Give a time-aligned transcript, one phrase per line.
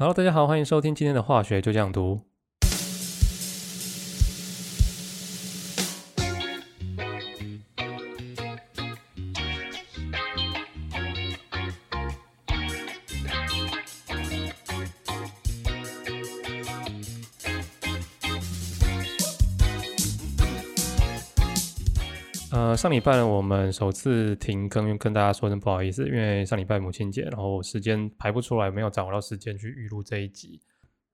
[0.00, 2.27] Hello，大家好，欢迎收听今天的化学就这样读。
[22.78, 30.60] 上礼拜，我们首次停更，跟大家说声不好意思，因为上礼拜母亲节，然后时间排不出来，没有掌握到时间去预录这一集。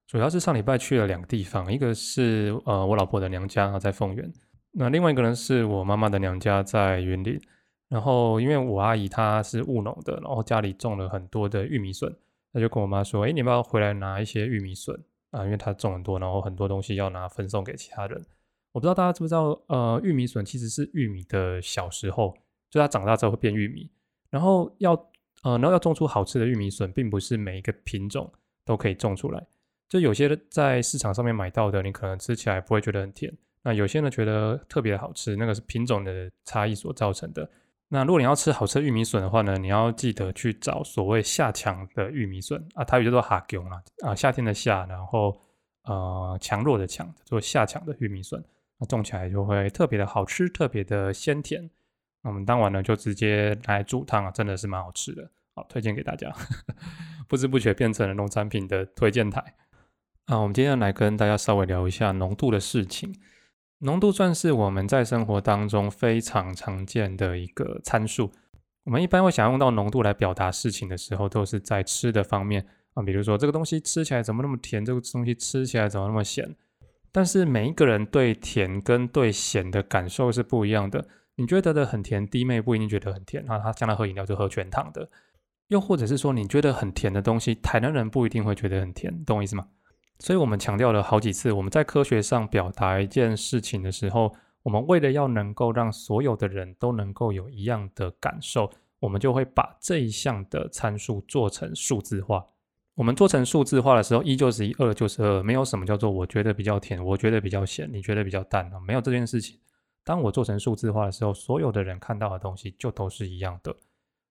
[0.07, 4.31] 主要是上礼拜去了两个地方，一个是呃我老婆的娘家在凤园，
[4.73, 7.41] 那另外一个呢是我妈妈的娘家在云林。
[7.89, 12.15] 然后因为我阿姨她是务农的，然后家里种了很多的玉米笋，
[12.53, 14.95] 她就跟我妈说：“哎，你要不要回来拿一些玉米笋
[15.31, 18.23] 啊，因为她种很多，然后很多东西要拿分送给其他人。”
[18.75, 22.35] 我不知道大家知不知道，呃，玉米笋其实是玉米的小时候，
[22.69, 23.89] 就它长大之后会变玉米。
[24.31, 24.95] 然后要，
[25.45, 28.33] 呃，然后要种出好吃的玉米笋，并不是每一个品种
[28.65, 29.47] 都可以种出来。
[29.89, 33.33] 就有些在市场上面买到的，你可能吃起来不会觉得很甜。
[33.63, 37.49] 那有些呢觉得特别好吃，那个是品种的差异所造成的。
[37.87, 45.41] 那如果你要吃好吃的玉米笋的话呢，你要记得去找所谓夏强的玉米笋啊，它有叫做哈强啊，啊，夏天的夏，然后
[45.85, 48.43] 呃强弱的强，叫做夏强的玉米笋。
[48.87, 51.71] 种起来就会特别的好吃，特别的鲜甜。
[52.23, 56.33] 那我们当晚呢就直接来煮汤啊，真的是蛮好吃的，好推荐给大家。
[57.29, 59.55] 不知不觉变成了农产品的推荐台
[60.27, 60.39] 啊。
[60.39, 63.15] 我们今天来跟大家稍微聊一下浓度的事情。
[63.79, 68.33] 浓度算是我们在生活当中非常常见的一个参数。
[68.85, 76.55] 我们一般会想用到浓度来表达事情的时候，都是在吃的方面啊，比如说这个东西吃起来怎么那么甜，这个东西吃起来怎么那么咸。
[77.15, 81.07] 但是每一个人对甜跟对咸的感受是不一样的。
[81.37, 83.45] 你觉得的很甜，弟妹不一定觉得很甜。
[83.47, 85.09] 那他将来喝饮料就喝全糖的。
[85.69, 89.69] 又或者是说，你觉得很甜的东西，台南人不一定会觉得很甜，懂我意思吗？
[90.19, 94.35] 所以我们强调了好几次，我们在科学上表达一件事情的时候，
[94.65, 98.69] 我们为了要能够让所有的人都能够有一样的感受，
[98.99, 102.45] 我们就会把这一项的参数做成数字化。
[102.95, 109.59] 我们做成数字化的时候，一就是一，二就是二，没有什么叫做我觉得比较甜，我觉得比较咸，你觉得比较淡啊，没有这件事情。
[110.05, 113.75] 当我做成数字化的时候，所有的人看到的东西就都是一样的。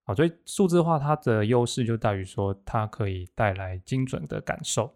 [0.06, 4.94] 好，所以数字化它的优势就在于说，它可以带来精准的感受，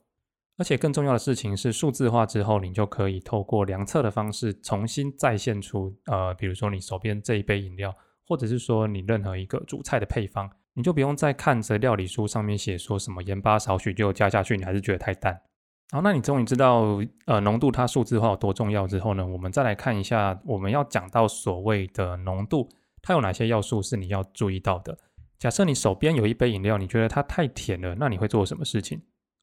[0.57, 7.93] 而且更重要的事情是，数字化之后，你就可以透过量测的方式重新再现出，呃，比如说你手边这一杯饮料，
[8.25, 10.49] 或者是说你任何一个主菜的配方。
[10.77, 15.41] 你就不用再看着料理书上面写说什么盐巴少许就加下去，你还是觉得太淡。
[15.89, 22.69] 好，那你终于知道呃浓度它数字化有多重要之后呢，我们再来看一下我们要讲到所谓的浓度，
[23.01, 24.95] 它有哪些要素是你要注意到的。
[25.39, 29.01] 假设你手边有一杯饮料，你觉得它太甜了，那你会做什么事情？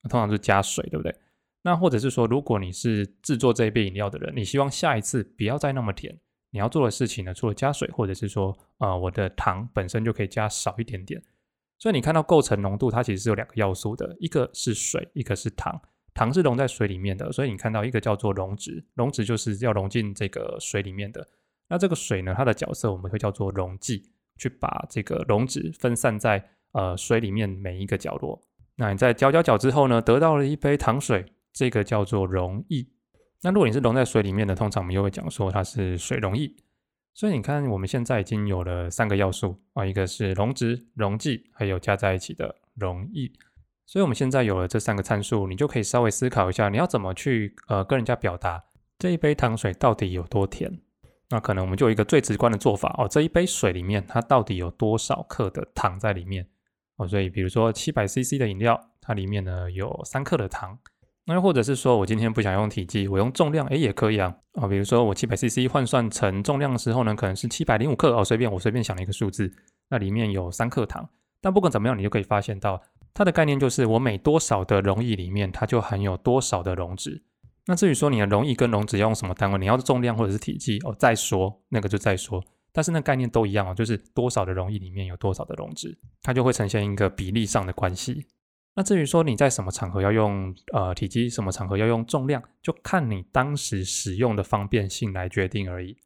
[0.09, 1.13] 通常是加水，对不对？
[1.63, 6.17] 那或者是说，如果你是制作这一杯饮料的人，你希望下一次不要再那么甜。
[6.51, 11.21] 你要做的事情呢，除了加水，或者是说，呃，我的糖本身就可以加少一点点。
[11.77, 15.81] 所以你看到构成浓度，它其实是有两个要素的，一个是水，一个是糖。
[16.13, 21.27] 糖是溶在水里面的，所以你看到一个叫做溶质，溶质就是要溶进这个水里面的。
[21.67, 26.41] 那这个水呢，它的角色我们会叫做溶剂，去把这个溶质分散在
[26.71, 28.41] 呃水里面每一个角落。
[28.77, 32.87] 那你在搅搅搅之后呢，得到了一杯糖水，这个叫做溶液。
[33.45, 36.51] 那如果你是溶在水里面的，通常我们又会讲说它是水溶液。
[37.13, 43.31] 所以你看，我们现在已经有了三个要素啊，一个是溶质、溶剂，还有加在一起的溶液。
[43.85, 48.63] 所以我们现在有了这三个参数，你就可以稍微思考一下，你要怎么去呃跟人家表达
[48.97, 50.79] 这一杯糖水到底有多甜？
[51.29, 56.47] 那可能我们就有一个最直观的做法哦，这一杯水里面它到底有多少克的糖在里面？
[56.95, 60.79] 哦，所以比如说七百 CC 的饮料，它里面呢有三克的糖。
[61.27, 64.35] 那又或者是说，我今天不想用体积，我用重量，诶，也可以啊。
[64.53, 69.51] 啊，比如说我七百 CC 换算成重量的时候呢，可能是七百零五克哦，随便我随便想了一个数字，
[69.89, 71.09] 那里面有三克糖。
[71.41, 72.81] 但不管怎么样，你就可以发现到
[73.13, 77.23] 它的概念就是我每多少的溶液里面，它就含有多少的溶质。
[77.65, 82.43] 那至于说你的溶液跟溶质要用什么单位，你要重量或者是体积哦，再说那个就再说。
[82.71, 88.27] 但是那概念都一样哦，就是多少的溶液里面有多少的溶质，它就会呈现一个比例上的关系。
[88.77, 95.97] 那至于说你在什么场合要用呃体积，什么场合要用重量，就看你当时使用的方便性来决定而已。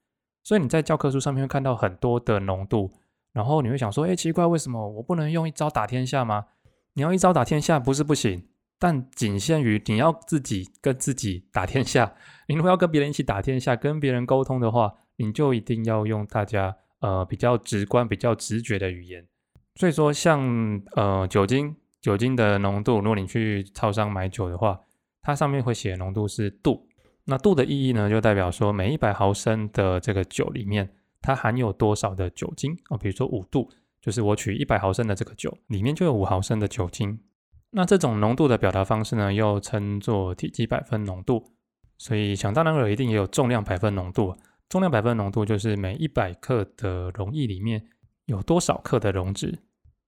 [0.44, 2.92] 所以你在教科书上面会看到很多的浓度，
[3.34, 6.46] 然后你会想说，哎，奇怪，为什么我不能用一招打天下吗？
[6.94, 12.14] 你要一招打天下不是不行，但仅限于你要自己跟自己打天下。
[12.48, 19.28] 你如果要跟别人一起打天下，跟别人沟通的话，你就一定要用大家呃比较直观、比较直觉的语言。
[19.74, 20.40] 所以说，像
[20.96, 21.76] 呃酒精。
[22.02, 24.80] 酒精的浓度，如果你去超商买酒的话，
[25.22, 26.88] 它上面会写浓度是度。
[27.26, 30.90] 那度的意义呢，就代表说每一百毫升的这个酒里面，
[31.22, 32.98] 它含有多少的酒精哦。
[32.98, 33.70] 比如说五度，
[34.02, 37.20] 就是我取一百毫升的这个酒，里面就有五毫升的酒精。
[37.72, 41.52] 那这种浓度的表达方式呢，又称作体积百分浓度。
[41.98, 44.36] 所以想当然了，一定也有重量百分浓度。
[44.70, 47.86] 重量百分浓度就是每一百克的溶液里面
[48.26, 49.60] 有多少克的溶脂。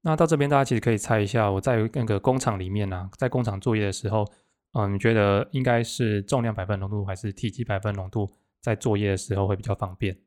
[0.03, 4.25] 那到这边大家其实可以猜一下，我在那个工厂里面呢，在工厂作业的时候。
[4.74, 8.31] 嗯，你觉得应该是重量百分浓度还是体积百分浓度，
[8.62, 10.18] 在作业的时候会比较方便？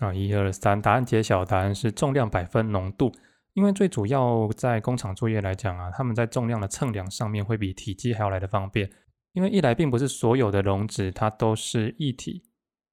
[0.00, 3.10] 啊，一二三，答案揭晓，答案是重量百分浓度。
[3.54, 8.90] 因为最主要在工厂作业来讲啊，他们在重量的称量上面会比体积还要来的方便。
[9.32, 12.44] 因为一来并不是所有的溶脂它都是液体，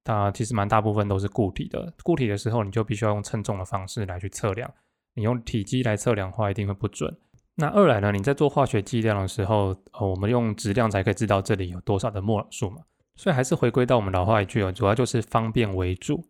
[0.05, 1.93] 它其实蛮大部分都是固体的。
[2.01, 4.73] 固体的时候，你就必须要用称重的方式来去测量。
[5.13, 7.17] 你用体积来测量的话，一定会不准。
[7.55, 8.11] 那二来呢？
[8.11, 12.77] 你在做化学计量的时候，呃，我们用质量才可以知道这里有多少的摩尔数嘛。
[13.15, 16.25] 所以还是回归到我们老话一句哦，主要就是方便为主。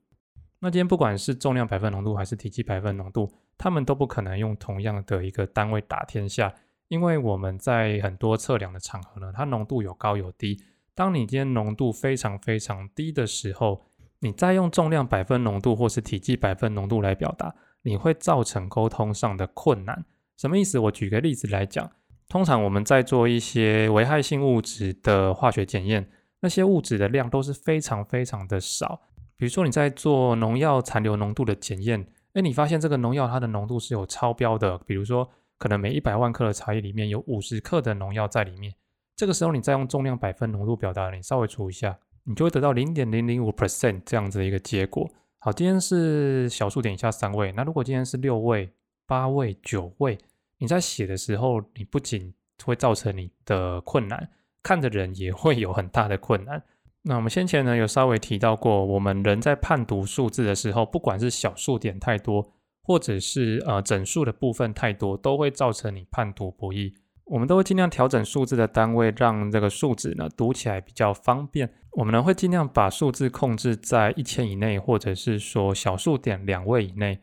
[0.59, 6.53] 那今天不管是重量百分浓度还是体积百分浓度，他们都不可能用同样的一个单位打天下，
[6.87, 10.61] 因为我们在很多测量的场合呢，它浓度有高有低。
[10.93, 13.81] 当你今天浓度非常非常低的时候，
[14.19, 20.05] 你再用重量百分浓度或是体积百分浓度来表达，你会造成沟通上的困难。
[20.37, 20.79] 什么意思？
[20.79, 21.91] 我举个例子来讲，
[22.27, 29.01] 通常我们在做一些危害性物质的化学检验，那些物质的量都是非常非常的少。
[29.37, 38.73] 比如说你在做农药残留浓度的检验，哎，你发现这个农药它的浓度是有超标的，比如说可能每一百万克的茶叶里面有五十克的农药在里面，
[39.15, 45.09] 这个时候你再用重量百分浓度表达，你稍微除一下，你就会得到零点零零五 percent 这样子的一个结果。
[45.43, 48.71] 好，今天是小数点以下三位，那如果今天是六位、
[49.07, 50.15] 八位、九位。
[50.59, 52.31] 你在写的时候，你不仅
[52.63, 54.29] 会造成你的困难，
[54.61, 56.61] 看的人也会有很大的困难。
[57.01, 62.53] 那我们先前呢有稍微提到过，我们人在判读数字的时候，不管是小数点太多，
[62.83, 66.93] 或者是呃整数的部分太多，都会造成你判读不易。
[67.31, 71.71] 我们都会尽量调整数字的单位，让这个数字呢读起来比较方便。
[71.91, 77.17] 我们呢会尽量把数字控制在一千以内，或者是说小数点两位以内。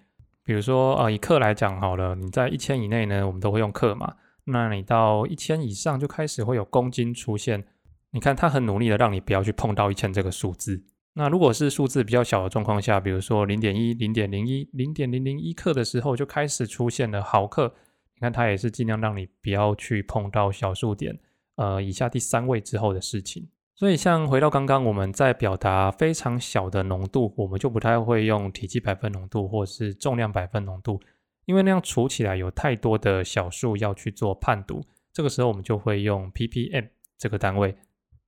[0.45, 4.15] 比如说，呃，以克来讲好了，你在一千以内呢，我们都会用克嘛。
[4.45, 7.63] 那你到一千以上就开始会有公斤出现。
[8.13, 10.83] 你看，它很努力的让你不要去碰到一千这个数字。
[11.13, 17.75] 那如果是数字比较小的状况下，比如说零点一、零点零一、零点零零一克的时候，就开始出现了毫克。
[18.19, 21.17] 你看，它也是尽量让你不要去碰到小数点，
[21.55, 23.49] 呃，以下第三位之后的事情。
[23.77, 31.01] 所以，像回到刚刚，我们在表达非常小的浓度，我们就不太会用体积百分浓度或是重量百分浓度，
[31.45, 34.85] 因为那样除起来有太多的小数要去做判读。
[35.13, 37.77] 这个时候，我们就会用 ppm 这个单位。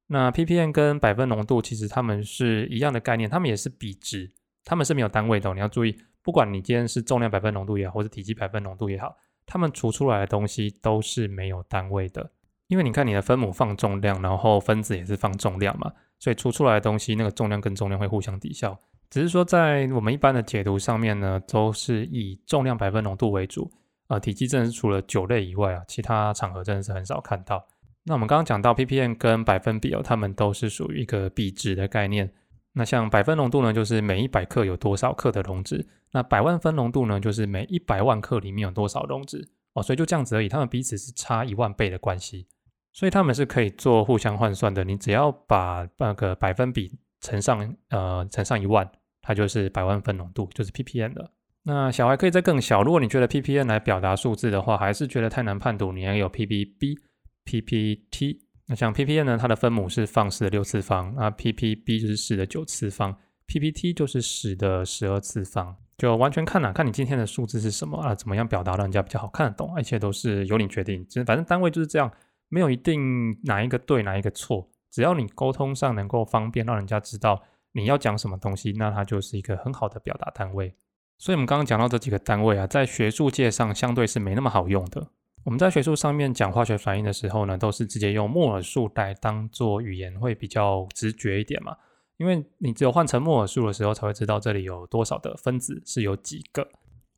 [0.07, 4.31] 那 ppm 跟百分浓度其实它们是一样的概念，它们也是比值，
[4.65, 5.53] 它们是没有单位的。
[5.53, 9.17] 你要注意，不管你今天是重量百分浓度也好，或者体积百分浓度也好，
[9.47, 12.31] 它们除出来的东西都是没有单位的。
[12.69, 18.79] 因为你看你的分母放重量，然后分子也是放重量嘛，所以除出来的东西那个重量跟重量会互相抵消。
[19.09, 23.69] 只是说在我们一般的解读上面呢，都是以重量百分浓度为主。
[24.07, 27.67] 呃，体积真的是除了酒类以外啊，其他场合真的是很少看到。
[28.05, 32.33] 那我们刚刚讲到 ppm 跟百分比哦，它们都是属于一个比值的概念。
[32.73, 39.49] 那像百分浓度呢，就是每一百克有多少克的溶脂；那百万分浓度呢，就是每一百万克里面有多少溶脂。
[39.75, 42.47] 哦，所以就这样子而已，它们彼此是差一万倍的关系。
[42.93, 44.83] 所以他们是可以做互相换算的。
[44.83, 48.91] 你只要把那个百分比乘上呃乘上一万，
[49.23, 51.31] 它就是百万分浓度，就是 ppm 的。
[51.63, 52.83] 那小孩可以再更小。
[52.83, 56.99] 如果你觉得 ppm 来表达数字的话，还是觉得太难判读，你还有 ppb、
[57.45, 58.39] ppt。
[58.71, 63.13] 那像 ppm 呢，它的分母是放四的六次方，那 ppb 就是十的九次方
[63.49, 65.75] ，ppt 就是十的十二次方。
[65.99, 71.05] 就完全看哪，看你今天的数字是什么啊，怎么样表达让人家比较好看得懂，一切都是由你决定。
[71.09, 72.09] 其实反正单位就是这样。
[72.53, 80.75] 没有一定哪一个对哪一个错，只要你沟通上能够方便，让人家知道你要讲什么东西，那它就是一个很好的表达单位。
[81.17, 85.09] 所以，我们刚刚讲到这几个单位啊，在学术界上相对是没那么好用的。
[85.45, 91.77] 我们在学术上面讲化学反应的时候呢，都是直接用摩尔数来当做语言，会比较直觉一点嘛。
[92.19, 96.69] 因为你只有换成摩尔数的时候，才会知道这里有多少的分子是有几个。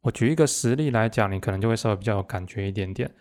[0.02, 3.12] 我举一个实例来讲，你可能就会稍微比较有感觉一点点。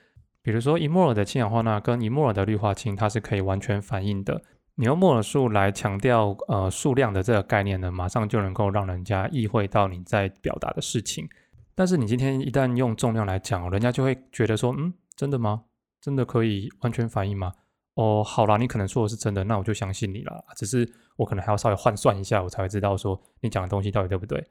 [0.43, 4.43] 比如说，一摩尔的氢氧化钠跟一摩尔的氯化氢，它是可以完全反应的。
[4.75, 11.27] 你用摩尔数来强调呃数量的这个概念呢，马上就能够让人家意会到你在表达的事情。
[11.75, 15.63] 但是你今天一旦用重量来讲，人家就会觉得说，嗯，真的吗？
[16.01, 17.53] 真的可以完全反应吗？
[17.95, 20.43] 哦，好啦，你可能说的是真的，那我就相信你了。
[20.55, 24.45] 只是我可能还要稍微换算一下，我才会知道说你讲的东西到底对不对。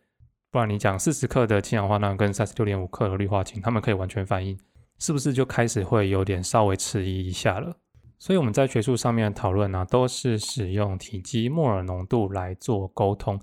[0.50, 4.58] 不然你讲四十克的氢氧化钠跟三十六点五克的氯化氢，它们可以完全反应，
[4.98, 7.76] 是不是就开始会有点稍微迟疑一下了？
[8.18, 13.40] 所以我们在学术上面讨论呢，都是使用体积摩尔浓度来做沟通。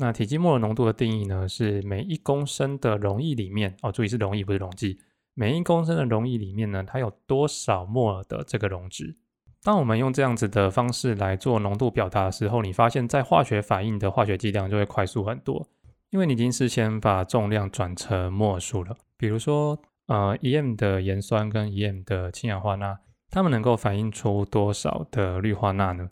[0.00, 5.00] 那体积摩尔浓度的定义呢，是每一公升的溶液里面，哦，注意是溶液不是溶剂，
[5.34, 9.16] 每一公升的溶液里面呢，它有多少摩尔的这个溶质。
[9.60, 15.66] 当我们用这样子的方式来做浓度表达的时候，你发现，在化学反应的化学计量就会快速很多，
[16.10, 18.96] 因为你已经事先把重量转成摩尔数了。
[19.16, 19.76] 比如说，
[20.06, 23.00] 呃，一 m 的盐酸跟一 m 的氢氧化钠。
[23.30, 26.08] 它们能够反映出多少的氯化钠呢？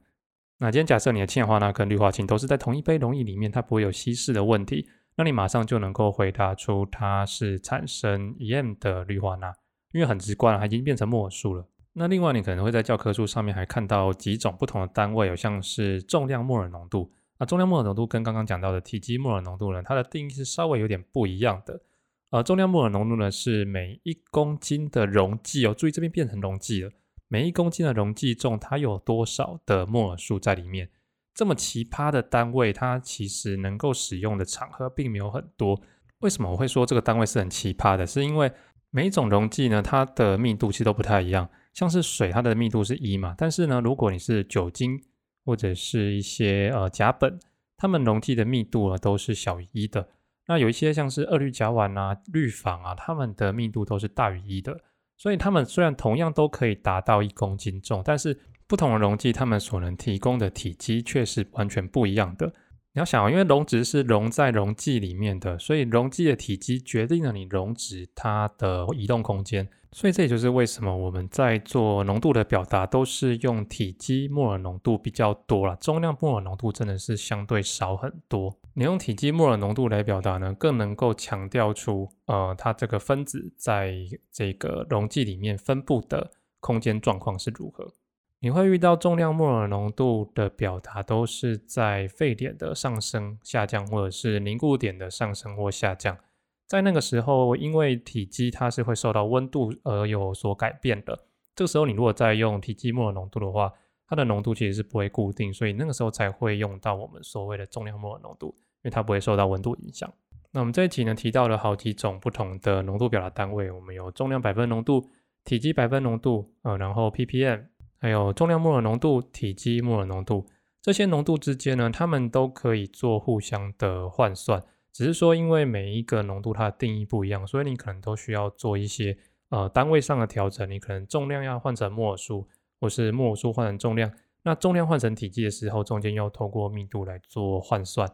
[0.59, 9.53] 那今天假设你的氢氧化钠跟氯化氢都是在同一杯溶液里面，它不会有稀释的问题，那你马上就能够回答出它是产生一样的氯化钠，
[9.93, 11.69] 因为很直观，它已经变成摩尔数了。
[11.93, 17.13] 那另外你可能会在教科书上面还看到几种不同的单位，有像是重量摩尔浓度。
[17.39, 21.83] 那重量摩尔浓度跟刚刚讲到的体积摩尔浓度呢，它的定义是稍微有点不一样的。
[22.31, 26.91] 呃，重量摩尔浓度呢是每一公斤的溶剂哦，注意这边变成溶剂了。
[27.29, 30.91] 每一公斤的溶剂重，它有多少的摩尔数在里面？
[31.35, 35.81] 这么奇葩的单位，它其实能够使用的场合并没有很多。
[36.21, 38.07] 为什么我会说这个单位是很奇葩的？
[38.07, 38.51] 是因为
[38.91, 41.49] 每一种溶剂呢，它的密度其实都不太一样。
[41.75, 44.99] 像是水，它的密度是一嘛，但是呢，如果你是酒精
[45.45, 47.39] 或者是一些呃甲苯，
[47.77, 50.09] 它们溶剂的密度呢都是小于一的。
[50.47, 54.81] 那有一些像是二氯甲烷啊、氯仿啊，它们的密度都是大于一的。
[55.17, 62.53] 所以它们虽然同样都可以达到一公斤重，但是不同的溶剂它们所能提供的体积却是完全不一样的。
[62.93, 69.69] 你要想，因为溶质是溶在溶剂里面的，所以溶剂的体积决定了你溶质它的移动空间。
[69.93, 78.59] 所以这也就是为什么我们在做浓度的表达都是用体积摩尔浓度比较多了，重量摩尔浓度真的是相对少很多。
[78.79, 83.95] 你用体积摩尔浓度来表达呢，更能够强调出呃它这个分子在
[84.31, 86.31] 这个溶剂里面分布的
[86.61, 87.95] 空间状况是如何。
[88.39, 96.19] 你会遇到重量摩尔浓度的表达都是在沸点的上升、下降，或者是凝固点的上升或下降。
[96.67, 101.19] 在那个时候，因为体积它是会受到温度而有所改变的。
[101.55, 103.73] 这个时候，你如果再用体积摩尔浓度的话，
[104.07, 108.55] 它的浓度其实是不会固定，所以那个时候才会用到我们所谓的重量摩尔浓度，
[108.87, 110.09] 因为它不会受到温度影响。
[110.53, 115.11] 那我们这一集呢，提到了好几种不同的浓度表达单位，我们有重量百分浓度、
[115.45, 117.65] 体积百分浓度，呃，然后 ppm，
[117.99, 120.47] 还有重量摩尔浓度、体积摩尔浓度。
[120.81, 124.63] 这些浓度之间呢，它们都可以做互相的换算。
[124.93, 130.71] 只是说，因为每一个浓度它的定义不一样，所以你可能都需要做一些呃单位上的调整。
[130.71, 132.47] 你可能重量要换成摩尔数，
[132.81, 134.11] 或是摩尔数换成重量。
[134.45, 138.09] 那重量换成体积的时候，中间要透过密度来做换算。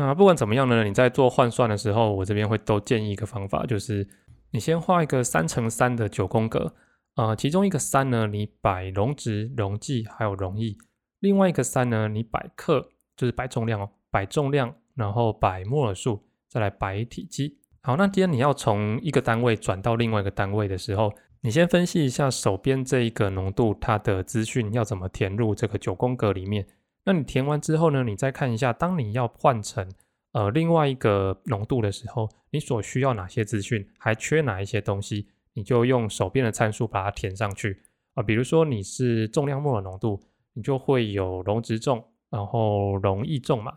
[0.00, 4.08] 那不管怎么样呢，你在做换算的时候，我这边会都建议一个方法，就是
[4.50, 6.74] 你先画一个三乘三的九宫格，
[7.16, 10.76] 呃，其中一个三呢，你摆溶质、溶剂还有溶液；
[11.20, 14.74] 另外一个三呢，你摆克，就是摆重量哦，摆重量。
[14.96, 17.56] 然后摆摩尔数，再来摆体积。
[17.80, 26.66] 好，那今天你要从一个单位转到另外一个单位的时候，你先分析一下手边这一个浓度它的资讯要怎么填入这个九宫格里面。
[27.04, 29.90] 那你填完之后呢，你再看一下，当你要换成
[30.32, 37.80] 呃另外一个浓度的时候，你所需要哪些资讯，还缺哪一些东西，你就用手边的参数把它填上去
[38.14, 38.22] 啊。
[38.22, 40.20] 比如说你是重量摩尔浓度，
[40.52, 43.74] 你就会有溶质重，然后溶易重嘛。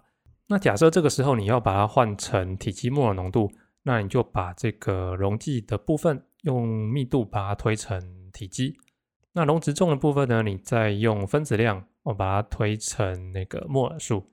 [0.47, 3.49] 那假设这个时候你要把它换成体积摩尔浓度，
[3.83, 8.75] 那你就把这个溶剂的部分用密度把它推成体积，
[9.31, 14.23] 那溶质重的部分呢，你再用分子量我把它推成那个摩尔数，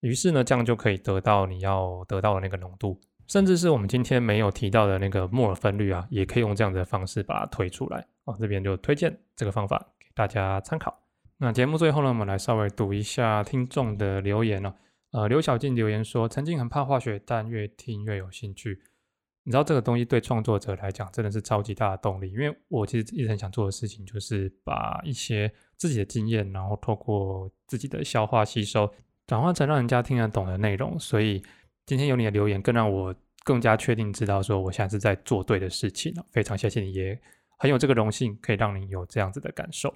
[0.00, 8.34] 于是呢，这样就可以得到你要得到的那个浓度，甚至是我们今天没有提到的那个摩尔分率啊，也可以用这样的方式把它推出来啊。
[8.38, 11.02] 这边就推荐这个方法给大家参考。
[11.38, 14.74] 那节目最后呢，我们来稍微读一下听众的留言哦。
[15.10, 18.80] 呃，刘小静留言说，曾经很怕化学，但越听越有兴趣。
[19.44, 28.90] 你知道这个东西对创作者来讲真的是超级大的动力，因为我其实一直很想做的事情就是把一些自己的经验，然后透过自己的消化吸收，
[29.26, 30.98] 转换成让人家听得懂的内容。
[30.98, 31.42] 所以
[31.86, 33.14] 今天有你的留言，更让我
[33.44, 37.20] 更加确定知道说我现在是在做对的事情非常谢谢你，也
[37.58, 39.94] 很有这个荣幸可以让你有这样子的感受。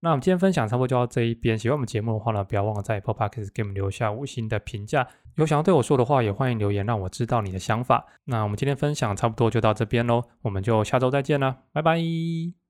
[0.00, 1.58] 那我们今天分享差不多就到这一边。
[1.58, 5.08] 喜欢我们节目的话呢，不要忘了在 Apple Podcast 给我们留下五星的评价。
[5.36, 8.06] 有想要对我说的话，也欢迎留言让我知道你的想法。
[8.24, 12.65] 那我们今天分享差不多就到这边喽，我们就下周再见了，拜拜。